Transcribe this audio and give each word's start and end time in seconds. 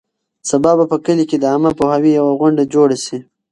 سبا 0.49 0.71
به 0.77 0.85
په 0.91 0.97
کلي 1.05 1.25
کې 1.29 1.37
د 1.39 1.43
عامه 1.51 1.71
پوهاوي 1.77 2.11
یوه 2.19 2.33
غونډه 2.39 2.63
جوړه 2.73 2.97
شي. 3.05 3.17